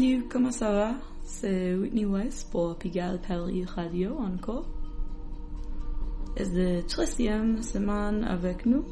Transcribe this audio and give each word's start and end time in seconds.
Ça 0.00 0.72
va? 0.72 0.94
C'est 1.24 1.74
Whitney 1.74 2.06
Weiss 2.06 2.44
pour 2.44 2.74
Pigalle 2.76 3.20
Paris 3.20 3.66
Radio 3.66 4.16
encore. 4.16 4.64
It's 6.36 6.48
the 6.52 6.82
30e 6.88 7.62
semaine 7.62 8.24
avec 8.24 8.64
nous, 8.64 8.82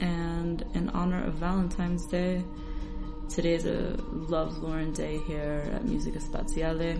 and 0.00 0.64
in 0.74 0.88
honor 0.94 1.26
of 1.26 1.34
Valentine's 1.34 2.06
Day, 2.06 2.44
today 3.28 3.54
is 3.54 3.66
a 3.66 3.96
Love 4.28 4.62
Lauren 4.62 4.92
Day 4.92 5.18
here 5.26 5.68
at 5.74 5.84
Musica 5.84 6.20
Spaziale. 6.20 6.96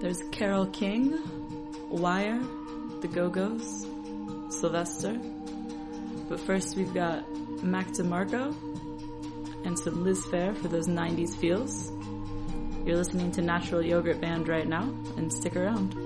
There's 0.00 0.22
Carole 0.32 0.68
King, 0.68 1.18
Wire, 1.90 2.40
The 3.02 3.08
Go-Go's, 3.08 3.86
Sylvester. 4.48 5.20
But 6.28 6.40
first 6.40 6.76
we've 6.76 6.92
got 6.92 7.24
Mac 7.62 7.88
DeMarco 7.88 8.54
and 9.64 9.78
some 9.78 10.04
Liz 10.04 10.24
Phair 10.26 10.56
for 10.56 10.68
those 10.68 10.88
90s 10.88 11.36
feels. 11.36 11.92
You're 12.84 12.96
listening 12.96 13.32
to 13.32 13.42
Natural 13.42 13.82
Yogurt 13.82 14.20
Band 14.20 14.48
right 14.48 14.66
now, 14.66 14.82
and 15.16 15.32
stick 15.32 15.56
around. 15.56 16.05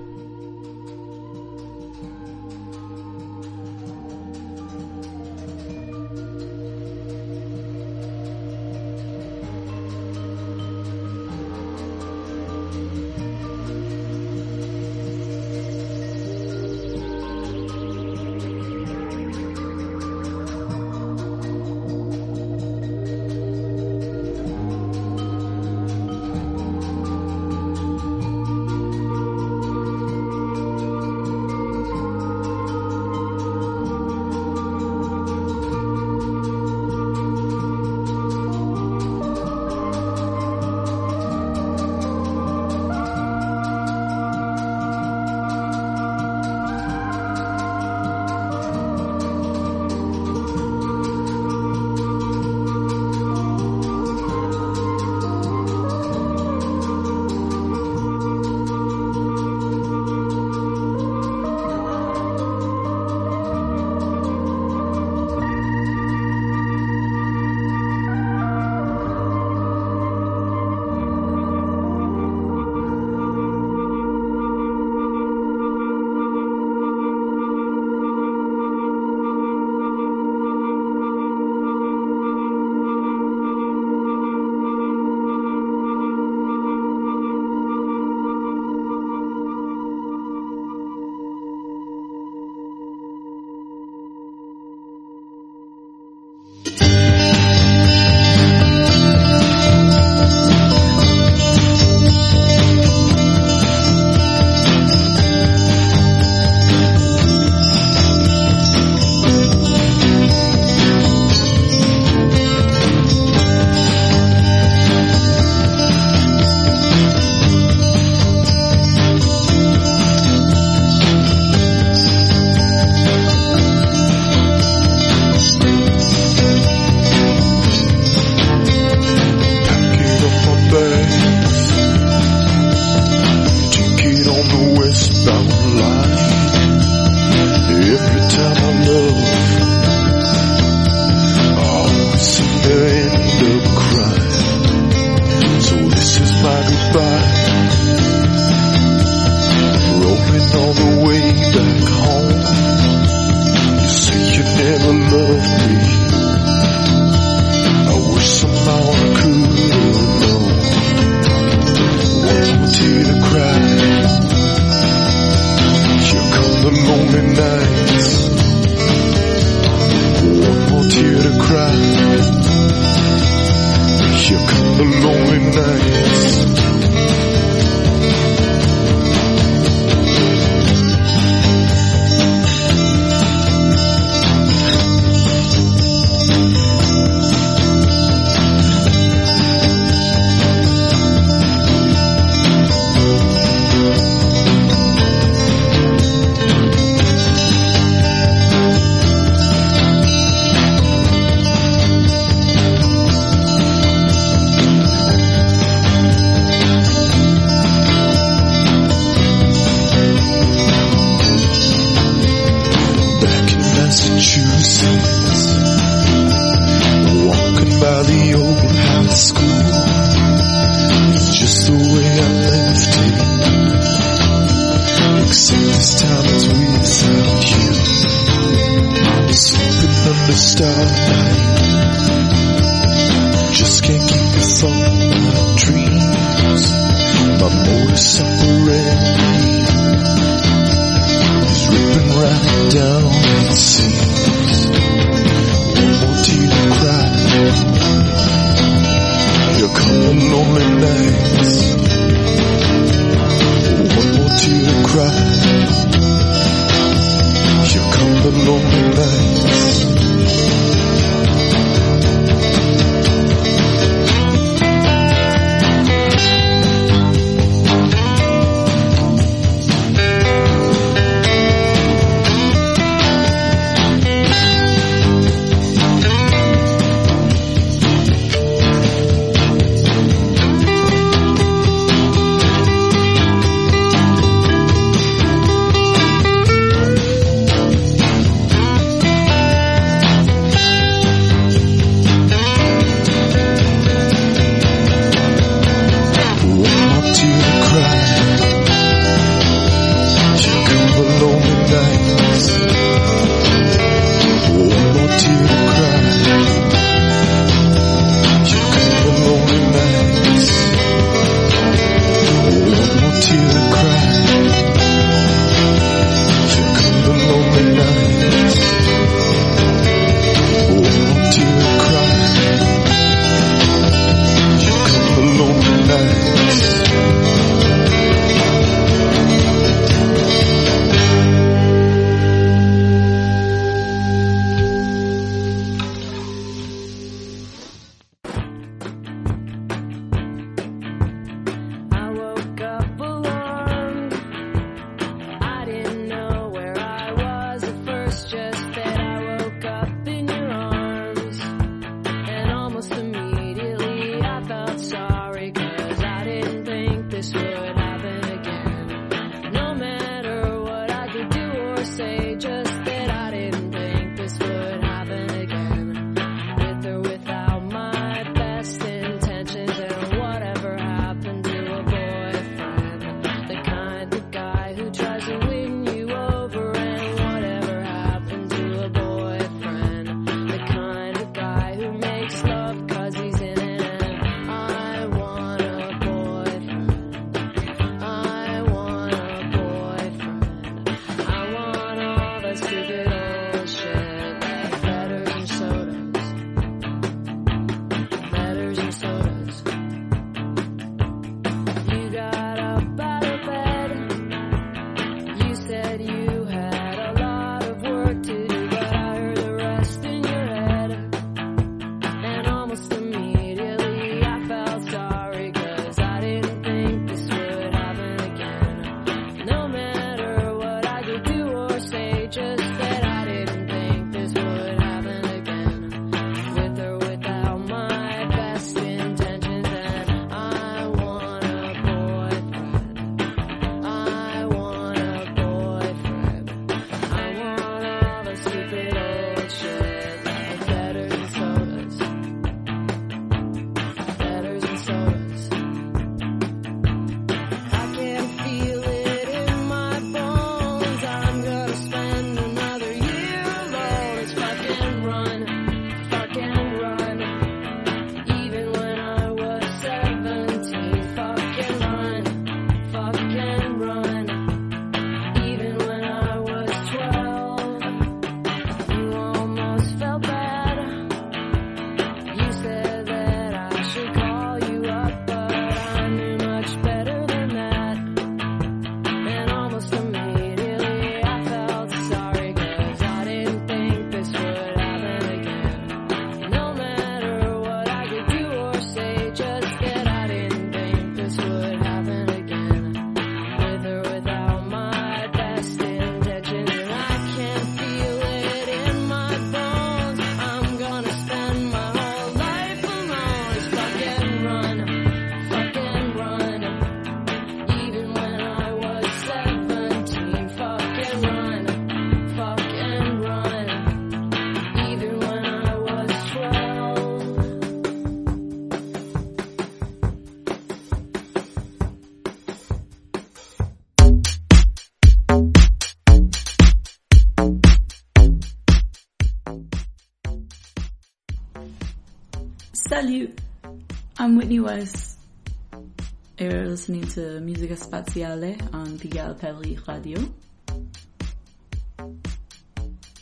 To 537.11 537.41
Musica 537.41 537.73
Spaziale 537.73 538.73
on 538.73 538.97
Pigalle 538.97 539.37
Paris 539.37 539.85
Radio. 539.85 540.17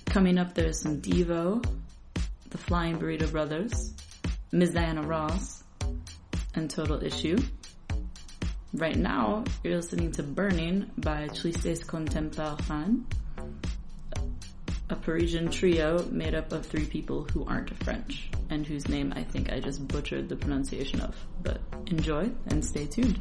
Coming 0.06 0.38
up, 0.38 0.54
there's 0.54 0.80
some 0.80 1.02
Devo, 1.02 1.66
the 2.52 2.58
Flying 2.60 3.00
Burrito 3.00 3.32
Brothers, 3.32 3.96
Ms. 4.52 4.74
Diana 4.76 5.02
Ross, 5.02 5.64
and 6.54 6.70
Total 6.70 7.04
Issue. 7.04 7.40
Right 8.76 8.96
now, 8.96 9.44
you're 9.64 9.78
listening 9.78 10.12
to 10.12 10.24
Burning 10.24 10.92
by 11.00 11.28
Tristes 11.30 11.84
Contemporains, 11.84 13.08
a 14.92 14.96
Parisian 14.96 15.50
trio 15.50 16.06
made 16.12 16.36
up 16.36 16.52
of 16.52 16.64
three 16.64 16.86
people 16.86 17.24
who 17.34 17.44
aren't 17.46 17.76
French 17.84 18.30
and 18.52 18.68
whose 18.68 18.88
name 18.88 19.14
I 19.16 19.24
think 19.24 19.52
I 19.52 19.60
just 19.60 19.88
butchered 19.88 20.30
the 20.30 20.36
pronunciation 20.36 21.02
of. 21.02 21.16
But 21.42 21.60
enjoy 21.88 22.30
and 22.46 22.64
stay 22.64 22.86
tuned. 22.86 23.20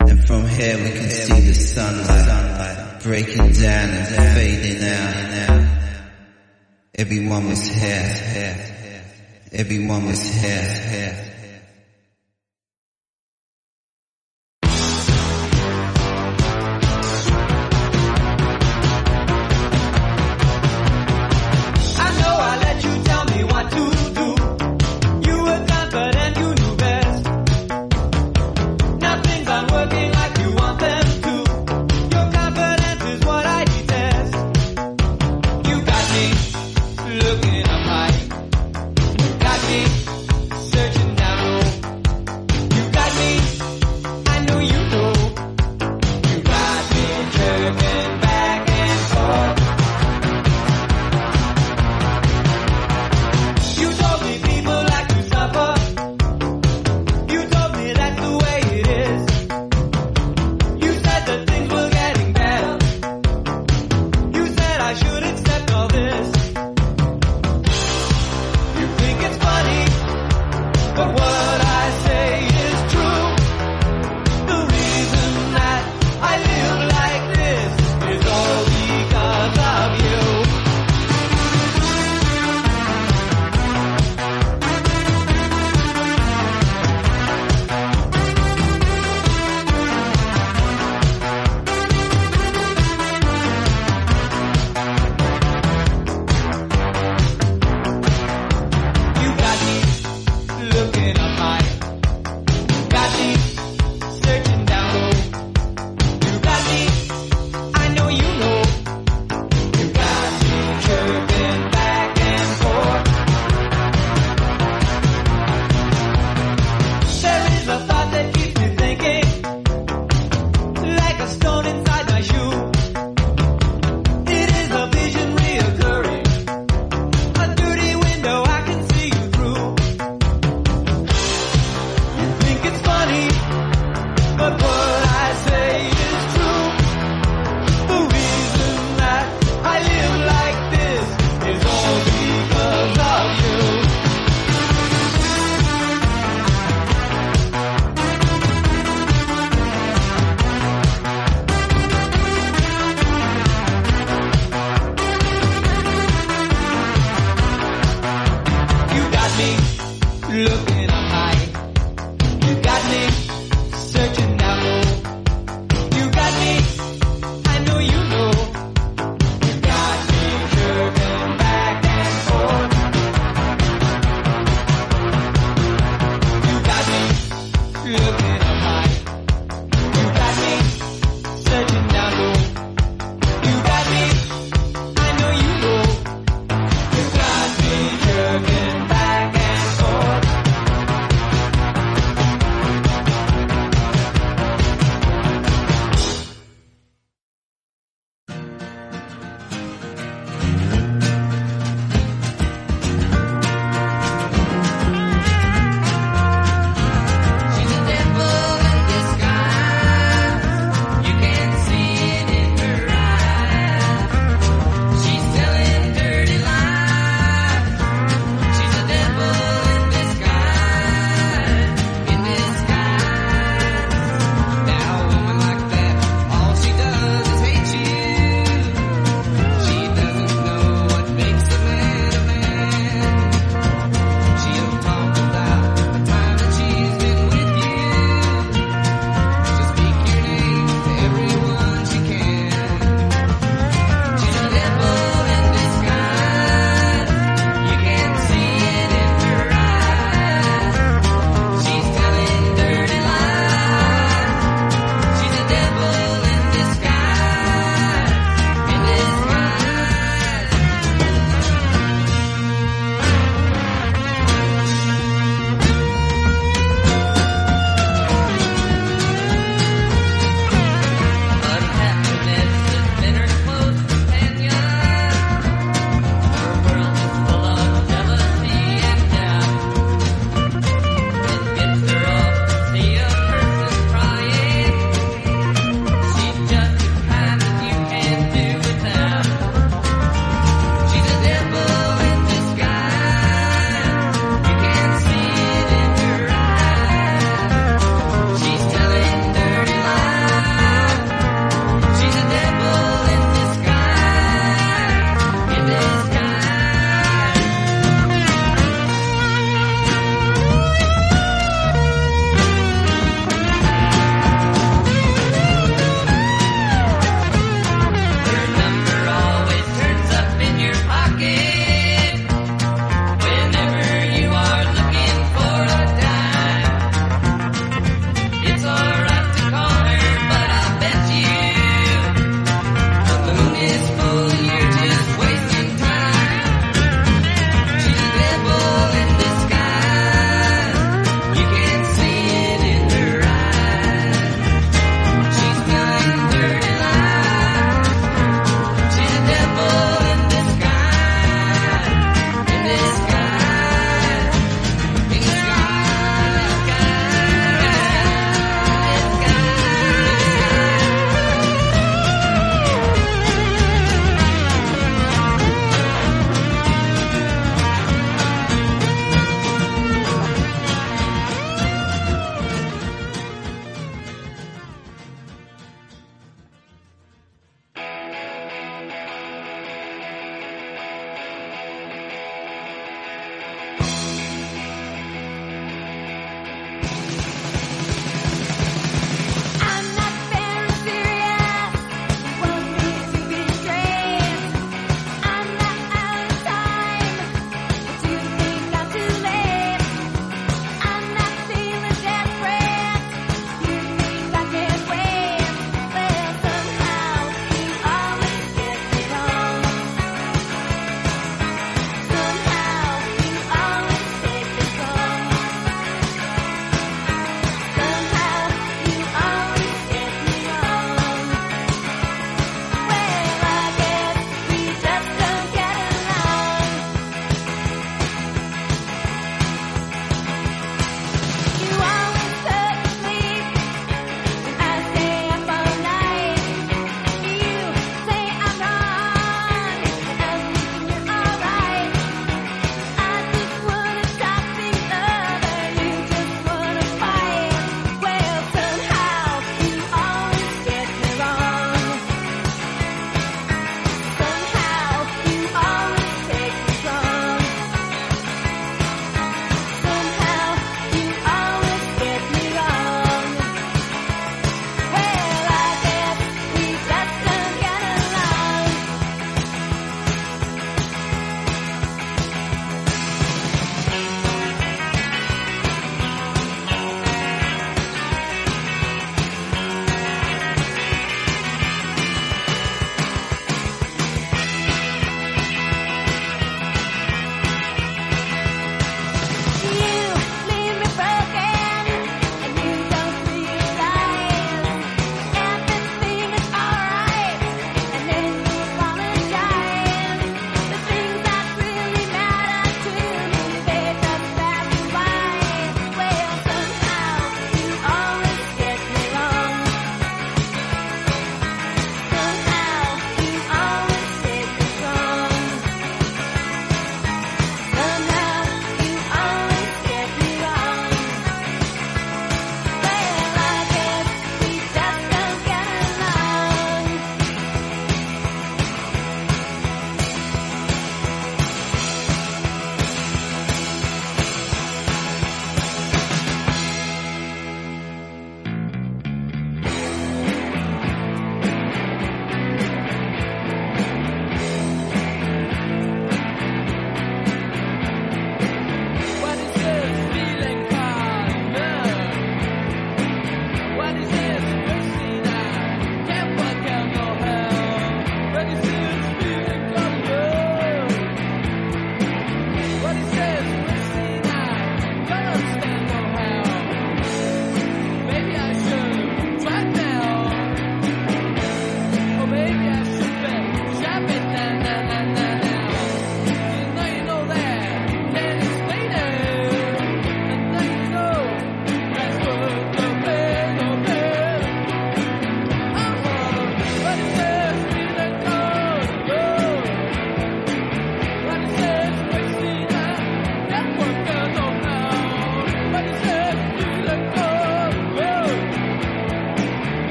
And 0.00 0.26
from 0.26 0.48
here 0.48 0.76
we 0.76 0.90
can 0.90 1.08
see 1.08 1.40
the 1.40 1.54
sunlight 1.54 3.02
breaking 3.02 3.52
down 3.52 3.90
and 3.90 4.34
fading 4.34 4.82
out. 4.84 5.22
Everyone 6.94 7.48
was 7.48 7.66
here. 7.66 8.56
Everyone 9.52 10.06
was 10.06 10.22
here. 10.22 11.31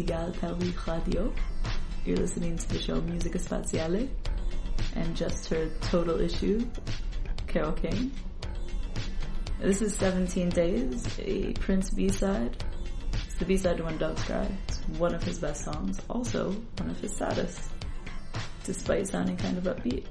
Pigal 0.00 0.32
Radio. 0.86 1.30
You're 2.06 2.16
listening 2.16 2.56
to 2.56 2.68
the 2.70 2.78
show 2.80 3.02
Musica 3.02 3.38
Spaziale 3.38 4.08
and 4.94 5.14
just 5.14 5.48
her 5.50 5.68
Total 5.82 6.18
Issue, 6.18 6.66
Carole 7.46 7.72
King. 7.72 8.10
This 9.60 9.82
is 9.82 9.94
17 9.96 10.48
Days, 10.48 11.06
a 11.18 11.52
Prince 11.52 11.90
B-side. 11.90 12.64
It's 13.26 13.34
the 13.34 13.44
B-side 13.44 13.76
to 13.76 13.84
When 13.84 13.98
Doves 13.98 14.24
Cry. 14.24 14.48
It's 14.68 14.78
one 14.98 15.14
of 15.14 15.22
his 15.22 15.38
best 15.38 15.64
songs, 15.64 16.00
also 16.08 16.52
one 16.78 16.88
of 16.88 16.98
his 16.98 17.14
saddest, 17.14 17.60
despite 18.64 19.06
sounding 19.06 19.36
kind 19.36 19.58
of 19.58 19.64
upbeat. 19.64 20.06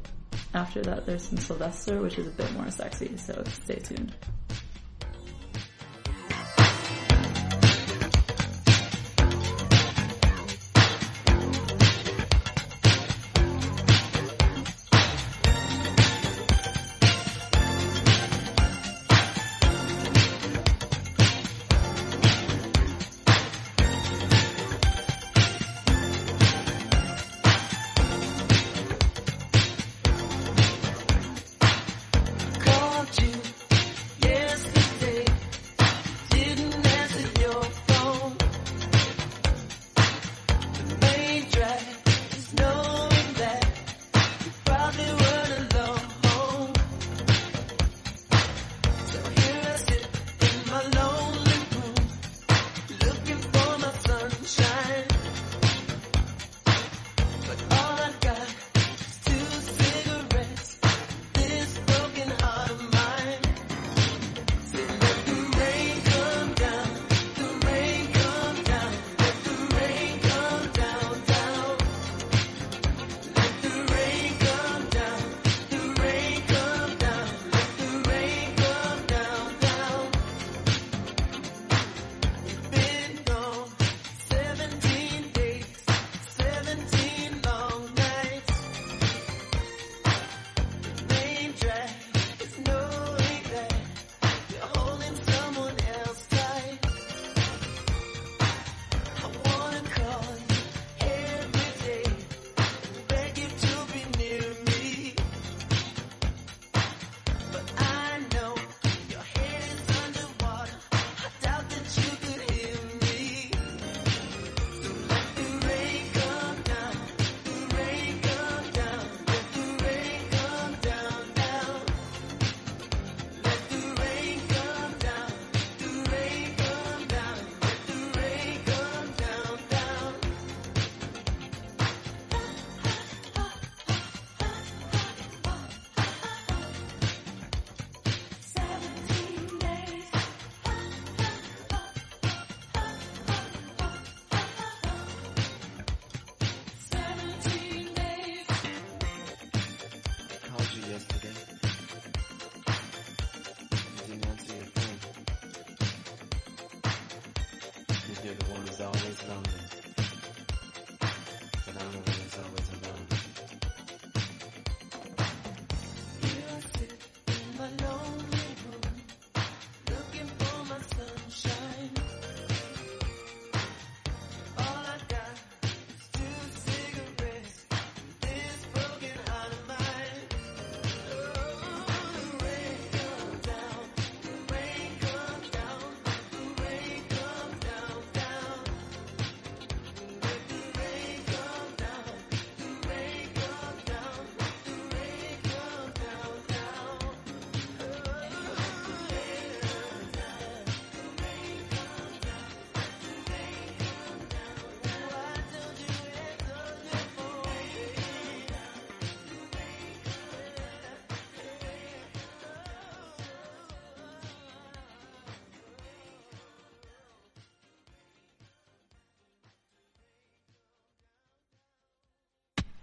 After 0.53 0.83
that, 0.83 1.07
there's 1.07 1.23
some 1.23 1.39
Sylvester, 1.39 1.99
which 1.99 2.19
is 2.19 2.27
a 2.27 2.31
bit 2.31 2.53
more 2.53 2.69
sexy, 2.69 3.17
so 3.17 3.43
stay 3.63 3.79
tuned. 3.79 4.13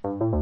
Thank 0.02 0.35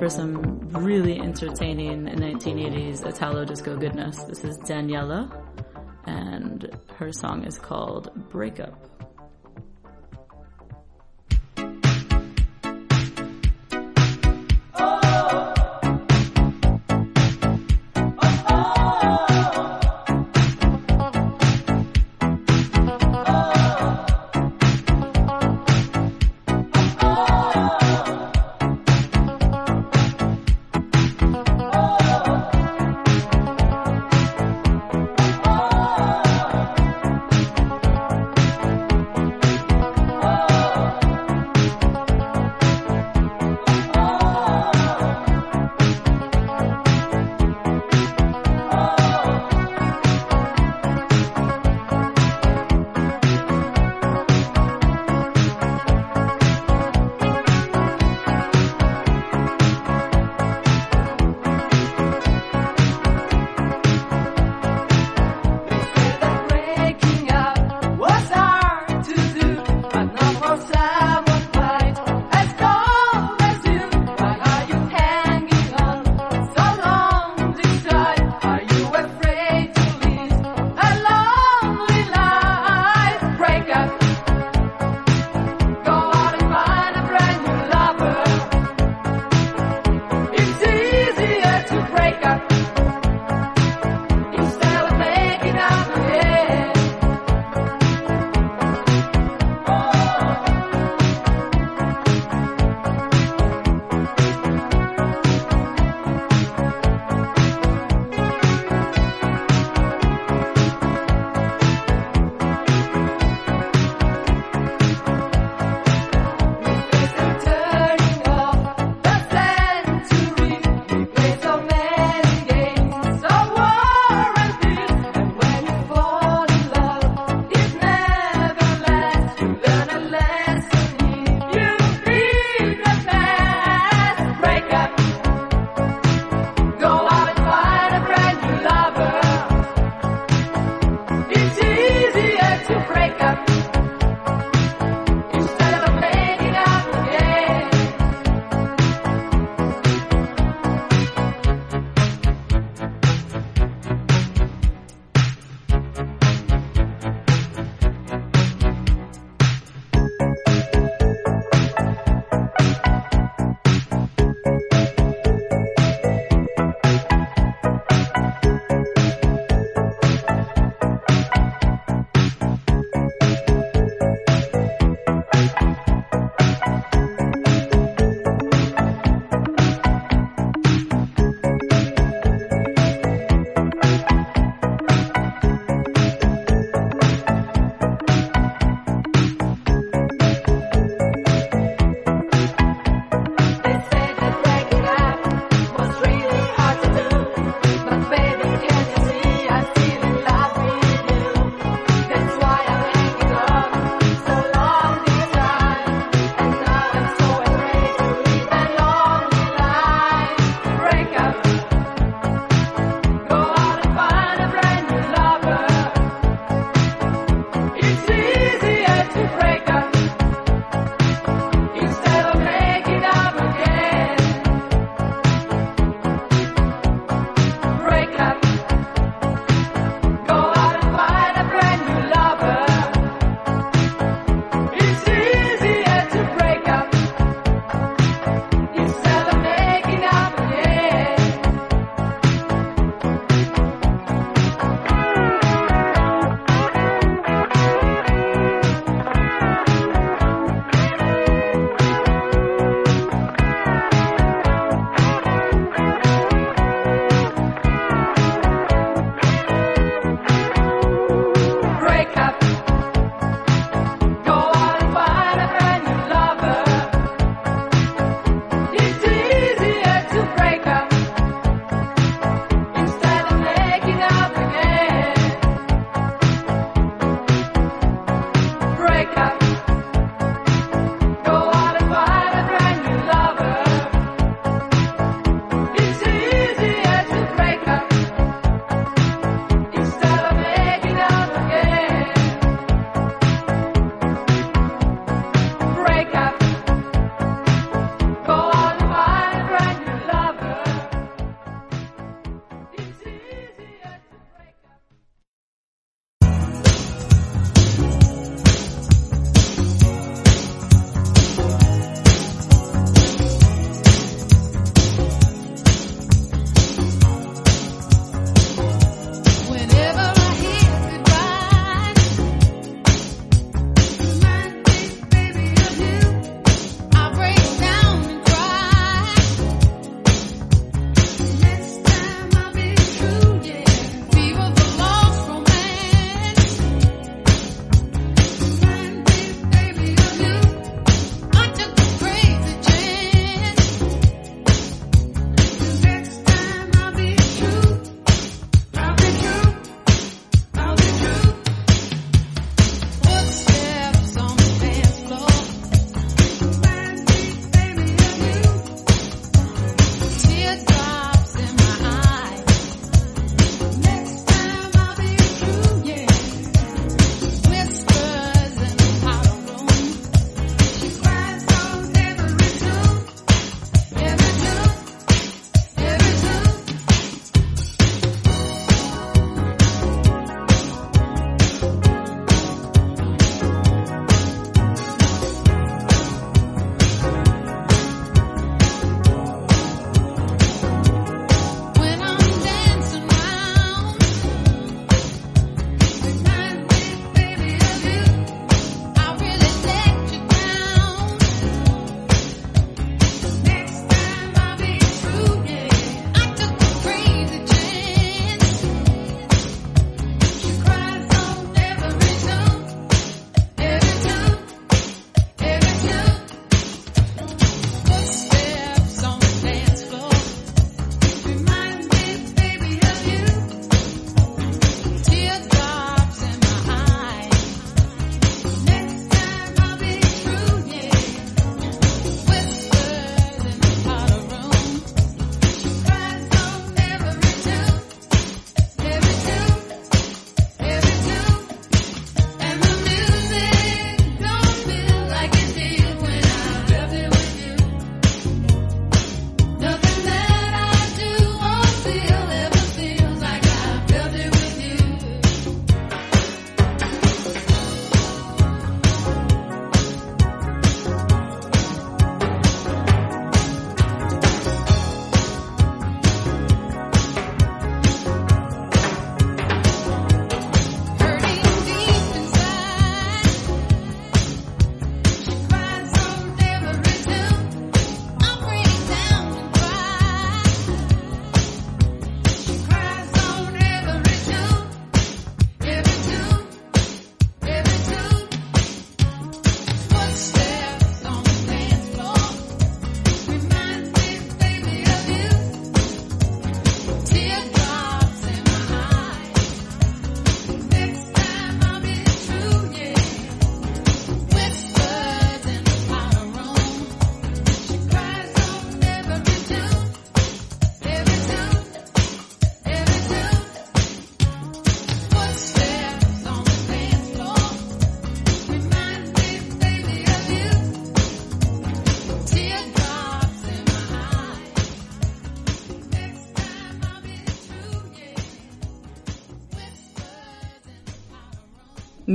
for 0.00 0.08
some 0.08 0.58
really 0.70 1.20
entertaining 1.20 2.06
1980s 2.06 3.06
Italo 3.06 3.44
disco 3.44 3.76
goodness. 3.76 4.22
This 4.22 4.44
is 4.44 4.56
Daniela, 4.60 5.30
and 6.06 6.74
her 6.96 7.12
song 7.12 7.44
is 7.44 7.58
called 7.58 8.10
Breakup. 8.30 9.09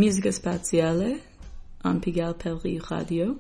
Musica 0.06 0.32
Spaziale 0.32 1.20
on 1.84 2.00
Pigalle 2.00 2.36
Perry 2.36 2.80
Radio. 2.92 3.40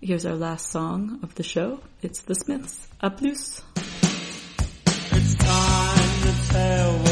Here's 0.00 0.24
our 0.24 0.34
last 0.34 0.70
song 0.70 1.20
of 1.22 1.34
the 1.34 1.42
show. 1.42 1.80
It's 2.00 2.22
The 2.22 2.34
Smiths. 2.34 2.88
A 3.02 3.10
plus. 3.10 3.60
It's 5.12 5.34
time 5.34 6.22
to 6.22 6.32
tell. 6.50 7.07